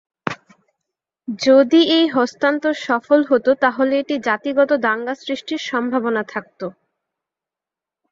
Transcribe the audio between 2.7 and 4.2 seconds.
সফল হতো তাহলে এটি